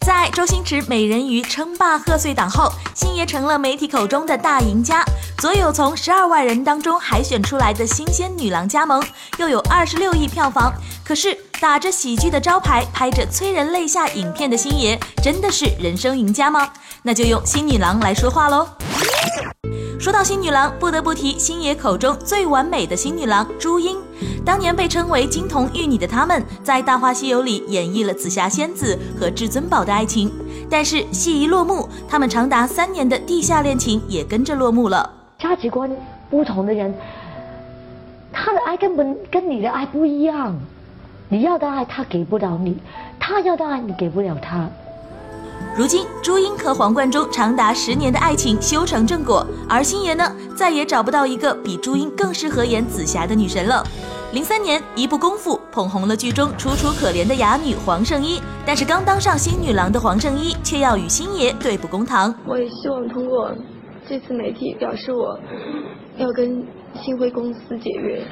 [0.00, 5.04] 在周星驰美人鱼称霸贺岁档后，星爷成了媒体口中的大赢家。
[5.38, 9.02] 左有从十二万人当中海选出来的新鲜女郎加盟，
[9.38, 10.72] 又有二十六亿票房。
[11.04, 16.68] 可是打着喜剧的招牌，拍着催人泪下影片的星爷，真的是人生赢家吗？
[17.02, 18.68] 那就用新女郎来说话喽。
[20.10, 23.96] 说到新女郎，不得不提星爷口中最完美的新女郎朱茵。
[24.44, 30.28] 当年被称为金童玉女的她们，在《大话西游》里演绎了紫霞仙子和至尊宝的爱情。
[30.68, 35.08] 但是戏一落幕，他们长达三年的地下恋情也跟着落幕了。
[35.38, 35.88] 价值观
[36.28, 36.92] 不同的人，
[38.32, 40.58] 他的爱根本跟你的爱不一样。
[41.28, 42.76] 你要的爱他给不了你，
[43.20, 44.68] 他要的爱你给不了他。
[45.76, 53.84] 如今，朱茵和黄贯中长达十年的爱情修成正果，而星爷呢，再也找不到一个比朱茵更适合演紫霞的女神了。
[54.32, 62.34] 零三年，一部《功夫》捧红了剧中楚楚可怜的哑女黄圣依，但是刚当上新女郎的黄圣依却要与星爷对簿公堂。
[62.46, 63.50] 我也希望通过
[64.08, 65.38] 这次媒体表示我
[66.18, 66.64] 要跟
[67.02, 68.22] 星辉公司解约，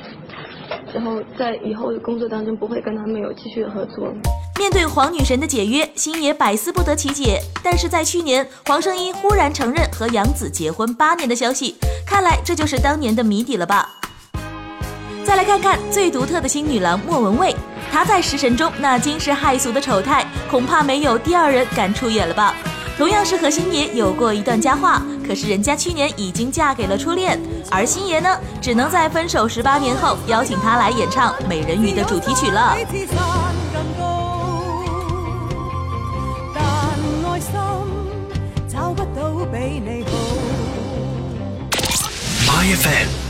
[0.94, 4.12] 然后在以后的工作当中不会跟他们有继续的合作。
[4.58, 7.40] 面对黄女神的解约，星爷百思不得其解。
[7.62, 13.88] 但是在去年，黄圣依忽然承认和杨紫结婚八年的消息，看来这就是当年的谜底了吧？
[15.24, 17.54] 再来看看最独特的新女郎莫文蔚，
[17.92, 22.54] 她在《食神》中那惊世骇俗的丑态，恐怕没有第二人敢出演了吧？
[22.96, 27.38] 同样是和星爷有过一段佳话，可是人家去年已经嫁给了初恋，
[27.70, 32.74] 而星爷呢，只能在分手十八年后邀请她来演唱《美人鱼》的主题曲了。
[42.46, 43.27] My FM